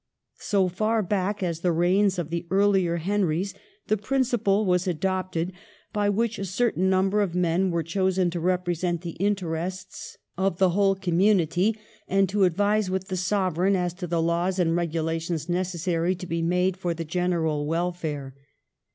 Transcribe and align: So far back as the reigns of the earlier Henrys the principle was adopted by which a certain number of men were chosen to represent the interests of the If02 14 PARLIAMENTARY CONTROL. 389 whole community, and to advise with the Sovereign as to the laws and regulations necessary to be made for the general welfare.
So 0.39 0.67
far 0.67 1.03
back 1.03 1.43
as 1.43 1.59
the 1.59 1.71
reigns 1.71 2.17
of 2.17 2.31
the 2.31 2.47
earlier 2.49 2.97
Henrys 2.97 3.53
the 3.85 3.97
principle 3.97 4.65
was 4.65 4.87
adopted 4.87 5.53
by 5.93 6.09
which 6.09 6.39
a 6.39 6.45
certain 6.45 6.89
number 6.89 7.21
of 7.21 7.35
men 7.35 7.69
were 7.69 7.83
chosen 7.83 8.31
to 8.31 8.39
represent 8.39 9.01
the 9.01 9.15
interests 9.19 10.17
of 10.39 10.57
the 10.57 10.69
If02 10.69 10.73
14 10.73 10.73
PARLIAMENTARY 10.73 10.73
CONTROL. 10.73 10.73
389 10.73 10.73
whole 10.73 10.95
community, 10.95 11.79
and 12.07 12.29
to 12.29 12.43
advise 12.45 12.89
with 12.89 13.07
the 13.09 13.15
Sovereign 13.15 13.75
as 13.75 13.93
to 13.93 14.07
the 14.07 14.21
laws 14.23 14.57
and 14.57 14.75
regulations 14.75 15.47
necessary 15.47 16.15
to 16.15 16.25
be 16.25 16.41
made 16.41 16.77
for 16.77 16.95
the 16.95 17.05
general 17.05 17.67
welfare. 17.67 18.33